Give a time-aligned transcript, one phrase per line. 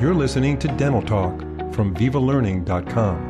[0.00, 1.40] You're listening to Dental Talk
[1.74, 3.26] from VivaLearning.com.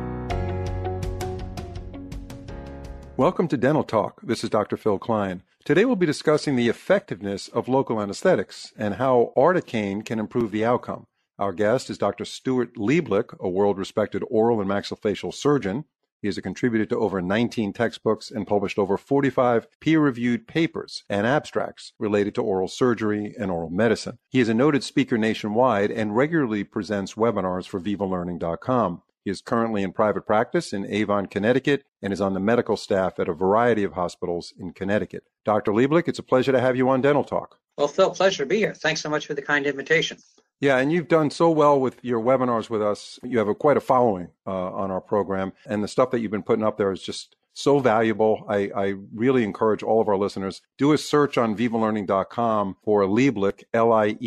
[3.17, 4.21] Welcome to Dental Talk.
[4.23, 4.77] This is Dr.
[4.77, 5.43] Phil Klein.
[5.65, 10.63] Today we'll be discussing the effectiveness of local anesthetics and how Articaine can improve the
[10.63, 11.07] outcome.
[11.37, 12.23] Our guest is Dr.
[12.23, 15.83] Stuart Lieblich, a world respected oral and maxillofacial surgeon.
[16.21, 21.03] He is a contributor to over 19 textbooks and published over 45 peer reviewed papers
[21.09, 24.19] and abstracts related to oral surgery and oral medicine.
[24.29, 29.01] He is a noted speaker nationwide and regularly presents webinars for VivaLearning.com.
[29.25, 33.19] He is currently in private practice in Avon, Connecticut, and is on the medical staff
[33.19, 35.23] at a variety of hospitals in Connecticut.
[35.43, 35.71] Dr.
[35.71, 37.57] Lieblich, it's a pleasure to have you on Dental Talk.
[37.77, 38.75] Well, Phil, pleasure to be here.
[38.75, 40.17] Thanks so much for the kind invitation.
[40.61, 43.19] Yeah, and you've done so well with your webinars with us.
[43.23, 46.29] You have a, quite a following uh, on our program, and the stuff that you've
[46.29, 48.45] been putting up there is just so valuable.
[48.47, 53.63] I, I really encourage all of our listeners do a search on VivaLearning.com for Lieblich,
[53.73, 54.21] L-I-E-B-L-I-C-H,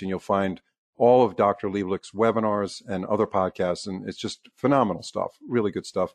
[0.00, 0.62] and you'll find
[0.96, 1.68] all of Dr.
[1.68, 6.14] Lieblich's webinars and other podcasts, and it's just phenomenal stuff, really good stuff.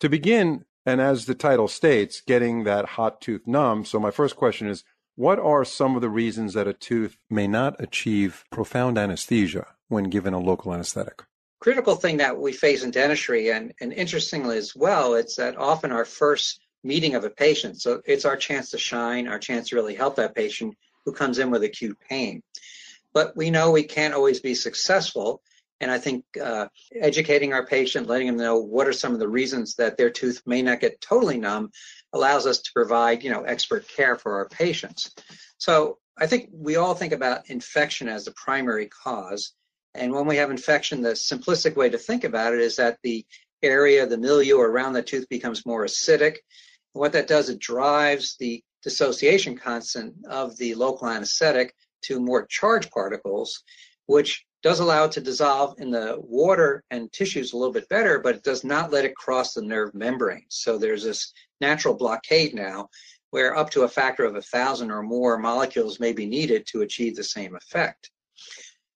[0.00, 3.84] To begin, and as the title states, getting that hot tooth numb.
[3.84, 4.84] So my first question is
[5.16, 10.04] what are some of the reasons that a tooth may not achieve profound anesthesia when
[10.04, 11.22] given a local anesthetic?
[11.58, 15.90] Critical thing that we face in dentistry, and, and interestingly as well, it's that often
[15.90, 17.80] our first meeting of a patient.
[17.80, 21.38] So it's our chance to shine, our chance to really help that patient who comes
[21.38, 22.42] in with acute pain.
[23.14, 25.40] But we know we can't always be successful.
[25.80, 26.68] And I think uh,
[27.00, 30.40] educating our patient, letting them know what are some of the reasons that their tooth
[30.46, 31.70] may not get totally numb,
[32.12, 35.14] allows us to provide, you know, expert care for our patients.
[35.58, 39.52] So I think we all think about infection as the primary cause.
[39.94, 43.24] And when we have infection, the simplistic way to think about it is that the
[43.62, 46.36] area, the milieu around the tooth becomes more acidic.
[46.94, 52.46] And what that does, it drives the dissociation constant of the local anesthetic to more
[52.46, 53.62] charged particles,
[54.06, 58.18] which does allow it to dissolve in the water and tissues a little bit better,
[58.18, 60.44] but it does not let it cross the nerve membrane.
[60.48, 62.88] So there's this natural blockade now
[63.30, 66.80] where up to a factor of a thousand or more molecules may be needed to
[66.80, 68.10] achieve the same effect.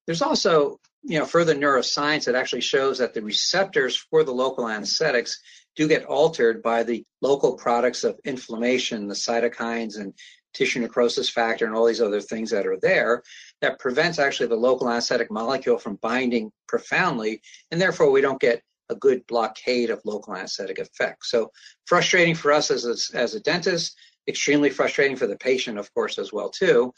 [0.06, 4.69] There's also you know, further neuroscience that actually shows that the receptors for the local
[4.69, 5.41] anesthetics
[5.76, 10.14] do get altered by the local products of inflammation, the cytokines and
[10.53, 13.22] tissue necrosis factor and all these other things that are there
[13.60, 17.41] that prevents actually the local anesthetic molecule from binding profoundly,
[17.71, 21.25] and therefore we don't get a good blockade of local anesthetic effect.
[21.25, 21.50] So
[21.87, 23.97] frustrating for us as a, as a dentist,
[24.28, 26.93] extremely frustrating for the patient, of course, as well too.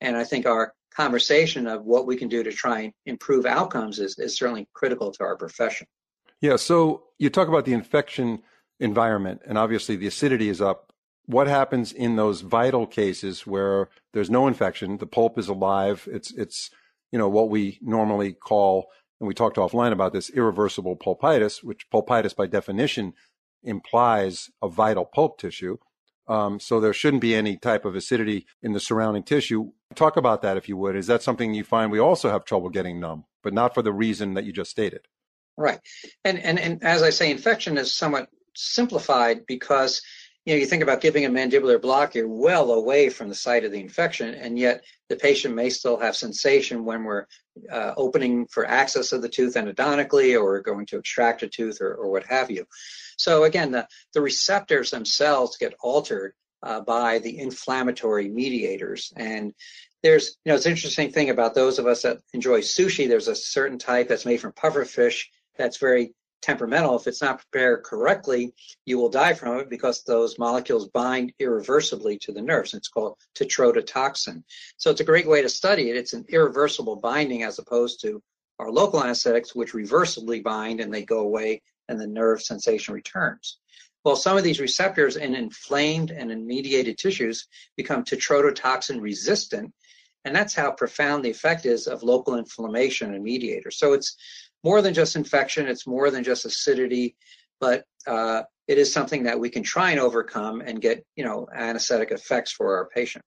[0.00, 3.98] And I think our conversation of what we can do to try and improve outcomes
[3.98, 5.86] is, is certainly critical to our profession.
[6.40, 6.56] Yeah.
[6.56, 8.42] So you talk about the infection
[8.80, 10.92] environment, and obviously the acidity is up
[11.28, 16.32] what happens in those vital cases where there's no infection, the pulp is alive, it's
[16.32, 16.70] it's
[17.12, 18.90] you know what we normally call
[19.20, 23.12] and we talked offline about this irreversible pulpitis, which pulpitis by definition
[23.62, 25.76] implies a vital pulp tissue.
[26.28, 29.72] Um, so there shouldn't be any type of acidity in the surrounding tissue.
[29.94, 30.96] Talk about that if you would.
[30.96, 33.92] Is that something you find we also have trouble getting numb, but not for the
[33.92, 35.08] reason that you just stated?
[35.58, 35.80] Right.
[36.24, 40.00] And and, and as I say, infection is somewhat simplified because
[40.48, 43.66] you know, you think about giving a mandibular block, you're well away from the site
[43.66, 47.26] of the infection, and yet the patient may still have sensation when we're
[47.70, 51.94] uh, opening for access of the tooth endodontically or going to extract a tooth or,
[51.96, 52.64] or what have you.
[53.18, 56.32] So again, the, the receptors themselves get altered
[56.62, 59.12] uh, by the inflammatory mediators.
[59.16, 59.52] And
[60.02, 63.06] there's, you know, it's an interesting thing about those of us that enjoy sushi.
[63.06, 65.24] There's a certain type that's made from pufferfish
[65.58, 66.96] that's very temperamental.
[66.96, 68.54] If it's not prepared correctly,
[68.86, 72.74] you will die from it because those molecules bind irreversibly to the nerves.
[72.74, 74.42] It's called tetrodotoxin.
[74.76, 75.96] So it's a great way to study it.
[75.96, 78.22] It's an irreversible binding as opposed to
[78.58, 83.58] our local anesthetics, which reversibly bind and they go away and the nerve sensation returns.
[84.04, 89.72] Well, some of these receptors in inflamed and in mediated tissues become tetrodotoxin resistant,
[90.24, 93.78] and that's how profound the effect is of local inflammation and mediators.
[93.78, 94.16] So it's
[94.64, 97.16] more than just infection, it's more than just acidity,
[97.60, 101.46] but uh, it is something that we can try and overcome and get, you know,
[101.54, 103.24] anesthetic effects for our patient.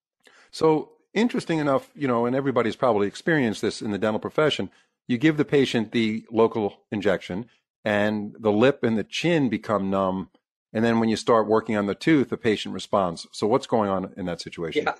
[0.51, 4.69] So interesting enough, you know, and everybody's probably experienced this in the dental profession.
[5.07, 7.47] You give the patient the local injection,
[7.83, 10.29] and the lip and the chin become numb.
[10.73, 13.27] And then when you start working on the tooth, the patient responds.
[13.31, 14.83] So what's going on in that situation?
[14.85, 14.93] Yeah.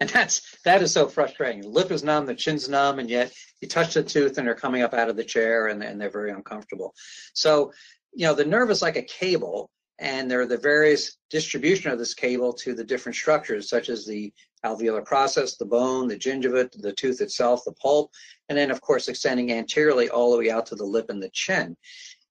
[0.00, 1.62] And that's that is so frustrating.
[1.62, 4.54] The lip is numb, the chin's numb, and yet you touch the tooth and they're
[4.54, 6.94] coming up out of the chair and, and they're very uncomfortable.
[7.32, 7.72] So,
[8.12, 11.98] you know, the nerve is like a cable, and there are the various distribution of
[11.98, 14.32] this cable to the different structures, such as the
[14.64, 18.10] alveolar process, the bone, the gingiva, the tooth itself, the pulp,
[18.48, 21.30] and then, of course, extending anteriorly all the way out to the lip and the
[21.32, 21.76] chin.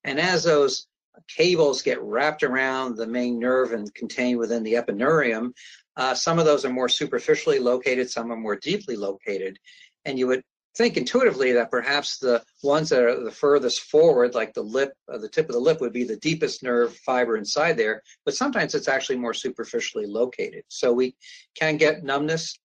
[0.03, 0.87] And as those
[1.27, 5.53] cables get wrapped around the main nerve and contained within the epineurium,
[5.95, 9.57] uh, some of those are more superficially located, some are more deeply located.
[10.05, 10.43] And you would
[10.75, 15.17] think intuitively that perhaps the ones that are the furthest forward, like the lip, uh,
[15.17, 18.01] the tip of the lip, would be the deepest nerve fiber inside there.
[18.25, 20.63] But sometimes it's actually more superficially located.
[20.69, 21.15] So we
[21.55, 22.57] can get numbness,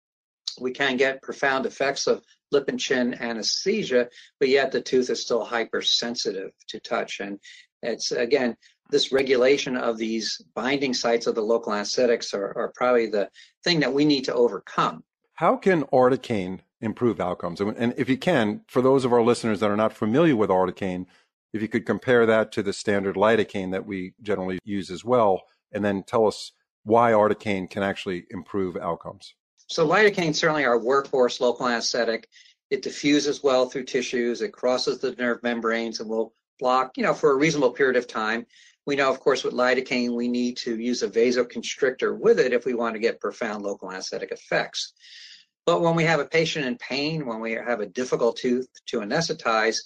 [0.61, 4.09] we can get profound effects of lip and chin anesthesia,
[4.39, 7.19] but yet the tooth is still hypersensitive to touch.
[7.21, 7.41] And
[7.83, 8.57] it's again
[8.91, 13.29] this regulation of these binding sites of the local anesthetics are, are probably the
[13.65, 15.03] thing that we need to overcome.
[15.35, 17.61] How can articaine improve outcomes?
[17.61, 21.07] And if you can, for those of our listeners that are not familiar with articaine,
[21.53, 25.43] if you could compare that to the standard lidocaine that we generally use as well,
[25.73, 26.53] and then tell us
[26.85, 29.35] why articaine can actually improve outcomes.
[29.69, 32.29] So lidocaine certainly our workhorse local anesthetic.
[32.71, 34.43] It diffuses well through tissues.
[34.43, 38.07] It crosses the nerve membranes and will block, you know, for a reasonable period of
[38.07, 38.47] time.
[38.87, 42.65] We know, of course, with lidocaine, we need to use a vasoconstrictor with it if
[42.65, 44.93] we want to get profound local anesthetic effects.
[45.65, 49.01] But when we have a patient in pain, when we have a difficult tooth to
[49.01, 49.79] anesthetize,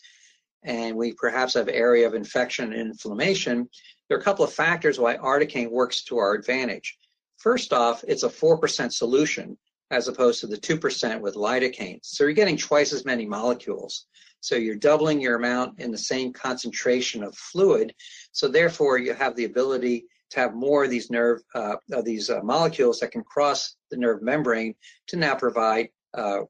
[0.63, 3.69] and we perhaps have area of infection and inflammation,
[4.09, 6.99] there are a couple of factors why articaine works to our advantage.
[7.39, 9.57] First off, it's a 4% solution
[9.91, 12.01] as opposed to the 2% with lidocaine.
[12.03, 14.07] So you're getting twice as many molecules.
[14.41, 17.95] So you're doubling your amount in the same concentration of fluid.
[18.33, 22.31] So therefore, you have the ability to have more of these nerve, uh, of these
[22.31, 24.75] uh, molecules that can cross the nerve membrane
[25.09, 26.41] to now provide uh,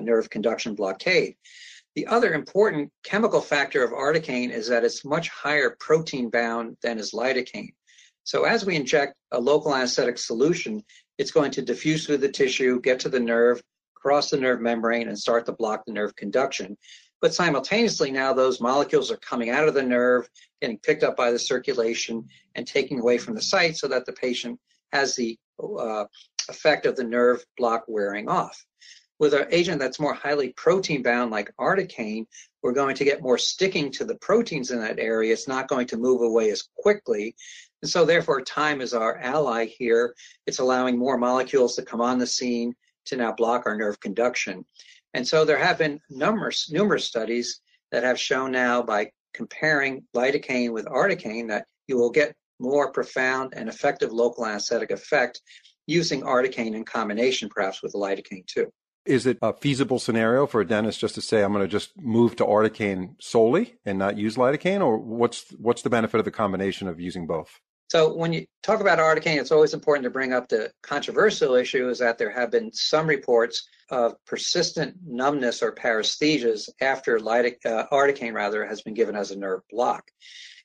[0.00, 1.34] nerve conduction blockade.
[1.96, 6.98] The other important chemical factor of articaine is that it's much higher protein bound than
[6.98, 7.74] is lidocaine.
[8.24, 10.84] So as we inject a local anesthetic solution,
[11.16, 13.62] it's going to diffuse through the tissue, get to the nerve,
[13.94, 16.76] cross the nerve membrane, and start to block the nerve conduction.
[17.20, 20.28] But simultaneously, now those molecules are coming out of the nerve,
[20.60, 24.12] getting picked up by the circulation, and taking away from the site so that the
[24.12, 24.60] patient
[24.92, 26.04] has the uh,
[26.48, 28.64] effect of the nerve block wearing off.
[29.18, 32.26] With an agent that's more highly protein bound, like articaine,
[32.62, 35.32] we're going to get more sticking to the proteins in that area.
[35.32, 37.34] It's not going to move away as quickly.
[37.82, 40.14] And so, therefore, time is our ally here.
[40.46, 42.74] It's allowing more molecules to come on the scene
[43.06, 44.64] to now block our nerve conduction.
[45.14, 47.60] And so there have been numerous, numerous studies
[47.90, 53.54] that have shown now by comparing lidocaine with articaine that you will get more profound
[53.56, 55.40] and effective local anesthetic effect
[55.86, 58.70] using articaine in combination, perhaps with lidocaine too.
[59.06, 61.98] Is it a feasible scenario for a dentist just to say, I'm going to just
[61.98, 64.84] move to articaine solely and not use lidocaine?
[64.84, 67.58] Or what's, what's the benefit of the combination of using both?
[67.90, 71.88] So when you talk about articaine, it's always important to bring up the controversial issue
[71.88, 77.86] is that there have been some reports of persistent numbness or paresthesias after lidoc- uh,
[77.92, 80.10] articaine rather has been given as a nerve block.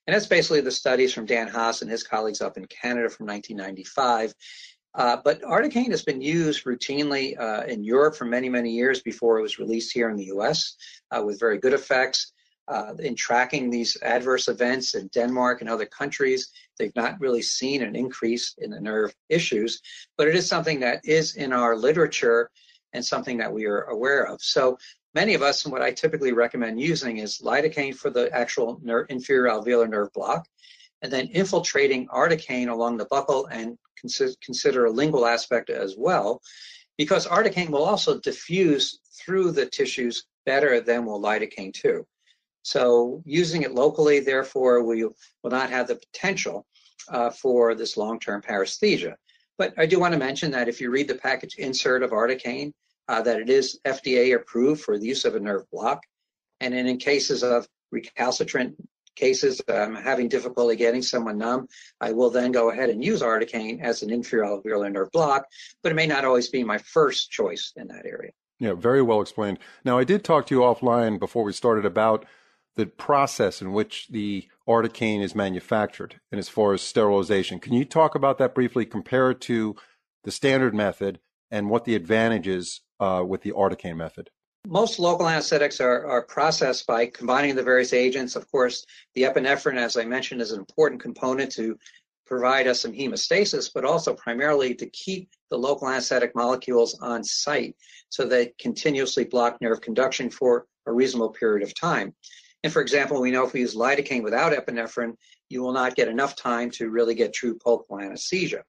[0.05, 3.27] And that's basically the studies from Dan Haas and his colleagues up in Canada from
[3.27, 4.33] 1995.
[4.95, 9.39] Uh, but articaine has been used routinely uh, in Europe for many, many years before
[9.39, 10.75] it was released here in the US
[11.11, 12.33] uh, with very good effects
[12.67, 16.51] uh, in tracking these adverse events in Denmark and other countries.
[16.77, 19.81] They've not really seen an increase in the nerve issues,
[20.17, 22.49] but it is something that is in our literature
[22.93, 24.41] and something that we are aware of.
[24.41, 24.77] So
[25.13, 29.51] many of us, and what I typically recommend using is lidocaine for the actual inferior
[29.51, 30.47] alveolar nerve block,
[31.01, 33.77] and then infiltrating articaine along the buccal and
[34.43, 36.41] consider a lingual aspect as well,
[36.97, 42.05] because articaine will also diffuse through the tissues better than will lidocaine too.
[42.63, 46.65] So using it locally, therefore, we will not have the potential
[47.09, 49.15] uh, for this long-term paresthesia.
[49.57, 52.73] But I do want to mention that if you read the package insert of Articaine,
[53.07, 56.01] uh, that it is FDA approved for the use of a nerve block.
[56.59, 58.75] And in, in cases of recalcitrant
[59.15, 61.67] cases, um, having difficulty getting someone numb,
[62.01, 65.45] I will then go ahead and use Articaine as an inferior nerve block,
[65.81, 68.31] but it may not always be my first choice in that area.
[68.59, 69.59] Yeah, very well explained.
[69.83, 72.25] Now, I did talk to you offline before we started about
[72.75, 77.59] the process in which the articaine is manufactured and as far as sterilization.
[77.59, 79.75] Can you talk about that briefly, compare it to
[80.23, 81.19] the standard method
[81.51, 84.29] and what the advantage is uh, with the articaine method?
[84.65, 88.35] Most local anesthetics are, are processed by combining the various agents.
[88.35, 91.77] Of course, the epinephrine, as I mentioned, is an important component to
[92.25, 97.75] provide us some hemostasis, but also primarily to keep the local anesthetic molecules on site
[98.09, 102.13] so they continuously block nerve conduction for a reasonable period of time.
[102.63, 105.15] And for example, we know if we use lidocaine without epinephrine,
[105.49, 108.63] you will not get enough time to really get true pulpable anesthesia.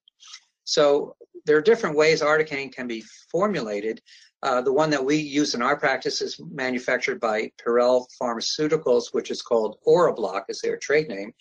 [0.65, 4.01] So there are different ways articaine can be formulated.
[4.43, 9.31] Uh, the one that we use in our practice is manufactured by Pierrel Pharmaceuticals, which
[9.31, 11.31] is called Orabloc, is their trade name.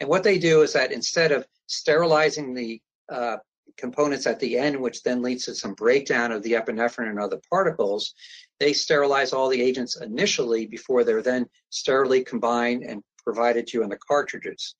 [0.00, 3.38] And what they do is that instead of sterilizing the uh,
[3.76, 7.40] components at the end, which then leads to some breakdown of the epinephrine and other
[7.50, 8.14] particles,
[8.58, 13.84] they sterilize all the agents initially before they're then sterilely combined and provided to you
[13.84, 14.74] in the cartridges.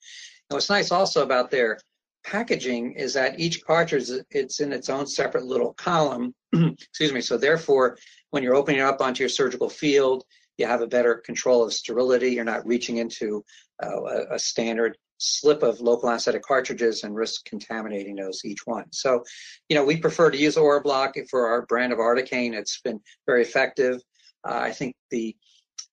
[0.50, 1.78] Now, what's nice also about their
[2.24, 6.34] packaging is that each cartridge it's in its own separate little column.
[6.52, 7.20] Excuse me.
[7.20, 7.96] So therefore,
[8.30, 10.24] when you're opening it up onto your surgical field,
[10.58, 12.30] you have a better control of sterility.
[12.30, 13.44] You're not reaching into
[13.82, 18.84] uh, a, a standard slip of local anesthetic cartridges and risk contaminating those each one.
[18.92, 19.24] So,
[19.68, 22.54] you know, we prefer to use Orabloc for our brand of Articaine.
[22.54, 24.00] It's been very effective.
[24.46, 25.36] Uh, I think the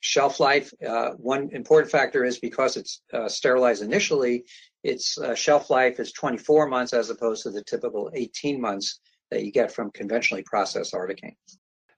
[0.02, 4.44] shelf life, uh, one important factor is because it's uh, sterilized initially,
[4.84, 9.00] its uh, shelf life is 24 months as opposed to the typical 18 months
[9.32, 11.36] that you get from conventionally processed Articaine.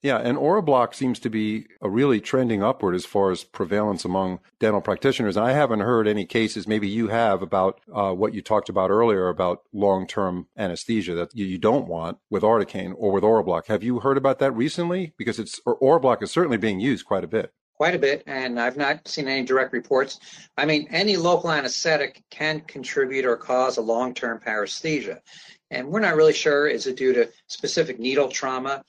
[0.05, 4.79] Yeah, and Orabloc seems to be really trending upward as far as prevalence among dental
[4.79, 5.35] practitioners.
[5.35, 8.91] And I haven't heard any cases, maybe you have, about uh, what you talked about
[8.91, 13.65] earlier about long term anesthesia that you, don't want with Articaine or with Orabloc.
[13.65, 15.15] Have you heard about that recently?
[15.17, 18.77] Because it's Orabloc is certainly being used quite a bit quite a bit, and I've
[18.77, 20.19] not seen any direct reports.
[20.55, 25.19] I mean, any local anesthetic can contribute or cause a long term paresthesia.
[25.71, 28.83] And we're not really sure is it due to specific needle trauma?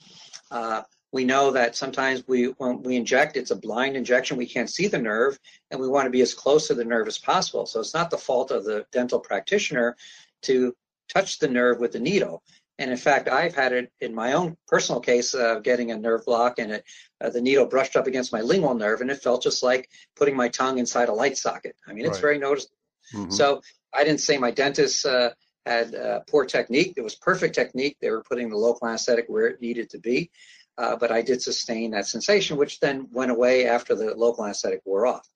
[0.51, 0.83] Uh,
[1.17, 4.37] we know that sometimes we when we inject, it's a blind injection.
[4.37, 5.39] We can't see the nerve,
[5.71, 7.65] and we want to be as close to the nerve as possible.
[7.65, 9.97] So it's not the fault of the dental practitioner
[10.43, 10.75] to
[11.09, 12.43] touch the nerve with the needle.
[12.77, 16.23] And in fact, I've had it in my own personal case of getting a nerve
[16.23, 16.83] block, and it,
[17.19, 20.35] uh, the needle brushed up against my lingual nerve, and it felt just like putting
[20.35, 21.75] my tongue inside a light socket.
[21.87, 22.21] I mean, it's right.
[22.21, 22.77] very noticeable.
[23.15, 23.31] Mm-hmm.
[23.31, 23.59] So
[23.91, 25.31] I didn't say my dentist uh,
[25.65, 26.93] had uh, poor technique.
[26.95, 27.97] It was perfect technique.
[27.99, 30.29] They were putting the local anesthetic where it needed to be
[30.77, 34.81] uh, but I did sustain that sensation, which then went away after the local anesthetic
[34.85, 35.27] wore off.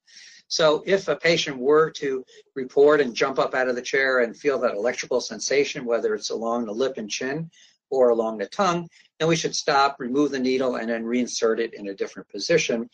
[0.48, 4.36] So if a patient were to report and jump up out of the chair and
[4.36, 7.50] feel that electrical sensation, whether it's along the lip and chin
[7.90, 11.74] or along the tongue, then we should stop, remove the needle, and then reinsert it
[11.74, 12.90] in a different position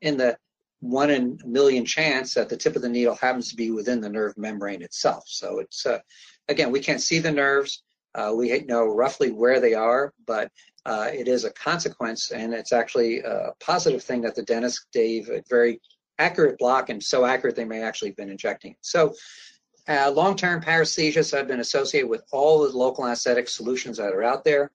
[0.00, 0.36] in the
[0.80, 4.00] one in a million chance that the tip of the needle happens to be within
[4.00, 5.24] the nerve membrane itself.
[5.26, 6.00] So it's, uh,
[6.48, 7.82] again, we can't see the nerves.
[8.14, 10.50] Uh, we know roughly where they are, but
[10.86, 15.28] uh, it is a consequence, and it's actually a positive thing that the dentist gave
[15.28, 15.80] a very
[16.20, 18.76] accurate block, and so accurate they may actually have been injecting.
[18.82, 19.12] So,
[19.88, 24.44] uh, long-term paresthesias have been associated with all the local anesthetic solutions that are out
[24.44, 24.70] there.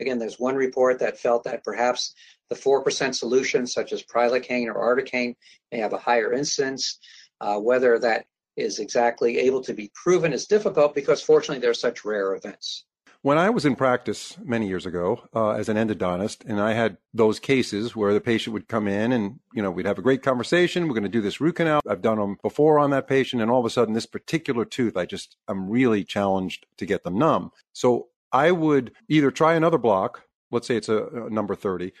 [0.00, 2.14] Again, there's one report that felt that perhaps
[2.48, 5.36] the 4% solution, such as Prilocaine or Articaine,
[5.70, 6.98] may have a higher incidence.
[7.40, 8.26] Uh, whether that
[8.56, 12.84] is exactly able to be proven is difficult because fortunately there are such rare events.
[13.24, 16.96] When I was in practice many years ago uh, as an endodontist, and I had
[17.14, 20.24] those cases where the patient would come in and, you know, we'd have a great
[20.24, 20.88] conversation.
[20.88, 21.80] We're going to do this root canal.
[21.88, 23.40] I've done them before on that patient.
[23.40, 27.04] And all of a sudden, this particular tooth, I just, I'm really challenged to get
[27.04, 27.52] them numb.
[27.72, 31.92] So I would either try another block, let's say it's a, a number 30,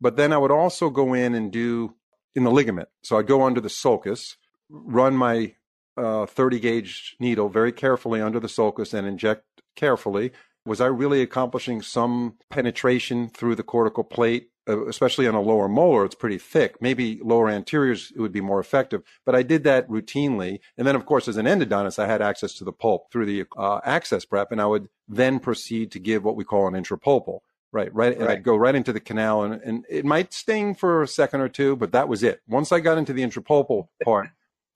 [0.00, 1.94] but then I would also go in and do
[2.34, 2.88] in the ligament.
[3.02, 4.38] So I'd go under the sulcus,
[4.70, 5.56] run my
[5.98, 9.44] uh, 30 gauge needle very carefully under the sulcus and inject
[9.76, 10.32] carefully
[10.70, 15.68] was I really accomplishing some penetration through the cortical plate, uh, especially on a lower
[15.68, 16.04] molar?
[16.04, 16.80] It's pretty thick.
[16.80, 20.60] Maybe lower anteriors it would be more effective, but I did that routinely.
[20.78, 23.46] And then, of course, as an endodontist, I had access to the pulp through the
[23.56, 27.40] uh, access prep, and I would then proceed to give what we call an intrapulpal.
[27.72, 28.12] Right, right.
[28.12, 28.38] And right.
[28.38, 31.48] I'd go right into the canal and, and it might sting for a second or
[31.48, 32.42] two, but that was it.
[32.48, 34.28] Once I got into the intrapulpal part,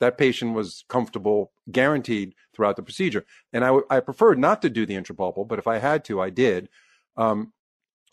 [0.04, 3.25] that patient was comfortable, guaranteed throughout the procedure.
[3.52, 6.20] And I, w- I preferred not to do the intrapulpal, but if I had to,
[6.20, 6.68] I did.
[7.16, 7.52] Um,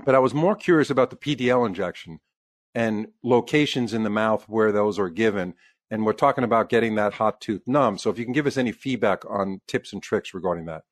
[0.06, 2.20] but I was more curious about the PDL injection
[2.74, 5.54] and locations in the mouth where those are given.
[5.90, 7.98] And we're talking about getting that hot tooth numb.
[7.98, 10.84] So if you can give us any feedback on tips and tricks regarding that.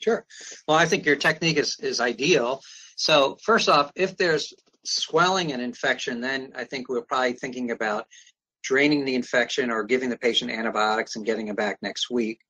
[0.00, 0.24] Sure.
[0.66, 2.62] Well, I think your technique is, is ideal.
[2.96, 4.54] So first off, if there's
[4.86, 8.06] swelling and infection, then I think we're probably thinking about
[8.62, 12.40] draining the infection or giving the patient antibiotics and getting them back next week.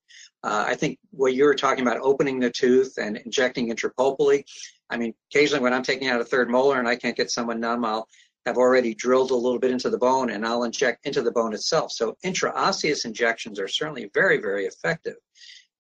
[0.43, 4.45] Uh, I think what you were talking about, opening the tooth and injecting intrapulpally.
[4.91, 7.61] I mean, occasionally when I'm taking out a third molar and I can't get someone
[7.61, 8.09] numb, I'll
[8.47, 11.53] have already drilled a little bit into the bone and I'll inject into the bone
[11.53, 11.93] itself.
[11.93, 15.17] So intraosseous injections are certainly very, very effective.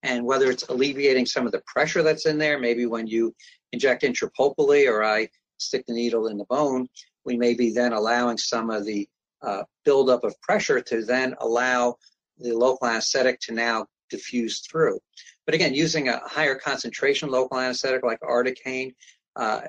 [0.02, 3.34] And whether it's alleviating some of the pressure that's in there, maybe when you
[3.72, 6.86] inject intrapulpally or I stick the needle in the bone,
[7.24, 9.08] we may be then allowing some of the
[9.42, 11.96] uh, buildup of pressure to then allow
[12.38, 14.98] the local anesthetic to now diffuse through.
[15.46, 18.94] But again, using a higher concentration local anesthetic like Articaine,
[19.36, 19.62] uh,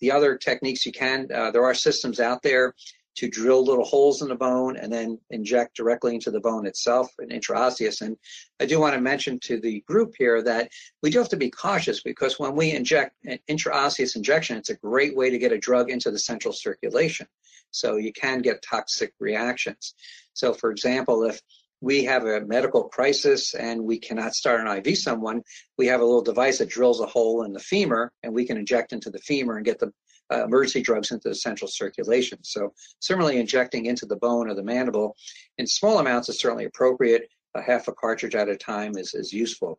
[0.00, 2.74] the other techniques you can, uh, there are systems out there
[3.18, 7.10] to drill little holes in the bone and then inject directly into the bone itself,
[7.18, 8.00] an intraosseous.
[8.00, 8.16] And
[8.60, 10.70] I do want to mention to the group here that
[11.02, 14.76] we do have to be cautious because when we inject an intraosseous injection, it's a
[14.76, 17.26] great way to get a drug into the central circulation.
[17.72, 19.94] So you can get toxic reactions.
[20.34, 21.40] So, for example, if
[21.80, 25.42] we have a medical crisis and we cannot start an IV someone,
[25.76, 28.56] we have a little device that drills a hole in the femur and we can
[28.56, 29.92] inject into the femur and get the
[30.32, 32.38] uh, emergency drugs into the central circulation.
[32.42, 35.16] So similarly, injecting into the bone or the mandible
[35.58, 37.28] in small amounts is certainly appropriate.
[37.54, 39.78] A half a cartridge at a time is, is useful.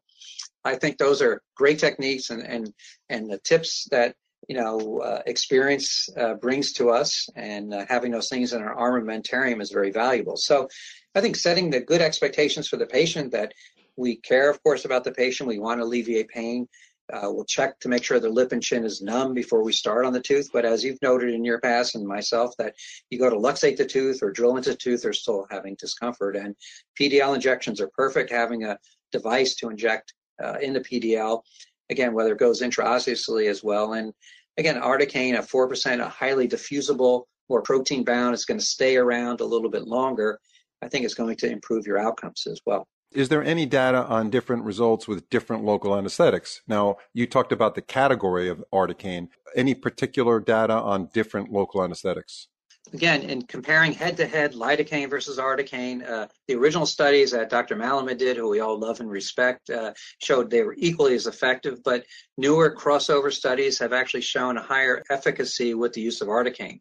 [0.65, 2.73] I think those are great techniques and, and,
[3.09, 4.15] and the tips that
[4.47, 8.75] you know, uh, experience uh, brings to us, and uh, having those things in our
[8.75, 10.37] armamentarium is very valuable.
[10.37, 10.67] So,
[11.13, 13.53] I think setting the good expectations for the patient that
[13.99, 15.49] we care, of course, about the patient.
[15.49, 16.67] We want to alleviate pain.
[17.11, 20.05] Uh, we'll check to make sure the lip and chin is numb before we start
[20.05, 20.49] on the tooth.
[20.53, 22.75] But as you've noted in your past and myself, that
[23.09, 26.35] you go to luxate the tooth or drill into the tooth, they're still having discomfort.
[26.35, 26.55] And
[26.99, 28.31] PDL injections are perfect.
[28.31, 28.77] Having a
[29.11, 30.13] device to inject
[30.43, 31.41] uh, in the PDL,
[31.89, 33.93] again, whether it goes intraosseously as well.
[33.93, 34.13] And
[34.57, 39.41] again, Articaine, a 4%, a highly diffusible, more protein bound, is going to stay around
[39.41, 40.39] a little bit longer.
[40.81, 42.87] I think it's going to improve your outcomes as well.
[43.11, 46.61] Is there any data on different results with different local anesthetics?
[46.67, 49.29] Now, you talked about the category of Articaine.
[49.55, 52.47] Any particular data on different local anesthetics?
[52.93, 57.75] Again, in comparing head-to-head lidocaine versus articaine, uh, the original studies that Dr.
[57.75, 61.83] Malamed did, who we all love and respect, uh, showed they were equally as effective.
[61.83, 62.05] But
[62.37, 66.79] newer crossover studies have actually shown a higher efficacy with the use of articaine.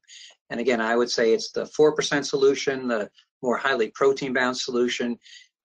[0.51, 3.11] And again, I would say it's the 4% solution, the
[3.43, 5.19] more highly protein bound solution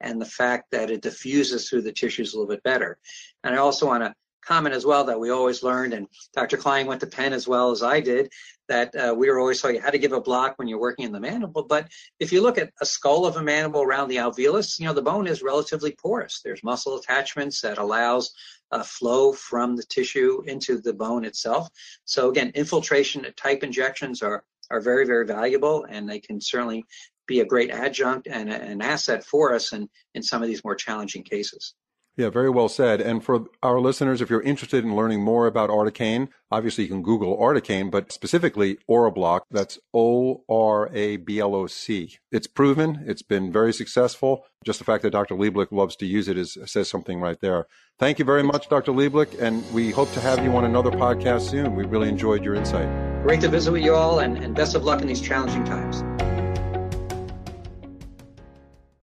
[0.03, 2.97] and the fact that it diffuses through the tissues a little bit better.
[3.43, 4.13] And I also want to
[4.45, 6.57] comment as well that we always learned, and Dr.
[6.57, 8.29] Klein went to Penn as well as I did,
[8.67, 11.11] that uh, we were always taught how to give a block when you're working in
[11.11, 11.63] the mandible.
[11.63, 14.93] But if you look at a skull of a mandible around the alveolus, you know,
[14.93, 16.41] the bone is relatively porous.
[16.43, 18.33] There's muscle attachments that allows
[18.71, 21.69] uh, flow from the tissue into the bone itself.
[22.05, 26.83] So again, infiltration type injections are are very, very valuable, and they can certainly
[27.27, 30.75] be a great adjunct and an asset for us in, in some of these more
[30.75, 31.73] challenging cases.
[32.15, 33.01] Yeah, very well said.
[33.01, 37.01] And for our listeners, if you're interested in learning more about Articaine, obviously you can
[37.01, 42.17] Google Articaine, but specifically Orabloc, that's O R A B L O C.
[42.31, 44.45] It's proven, it's been very successful.
[44.63, 45.33] Just the fact that Dr.
[45.33, 47.65] Lieblich loves to use it is, says something right there.
[47.97, 48.91] Thank you very much, Dr.
[48.91, 51.75] Lieblich, and we hope to have you on another podcast soon.
[51.75, 52.89] We really enjoyed your insight.
[53.23, 56.03] Great to visit with you all, and, and best of luck in these challenging times.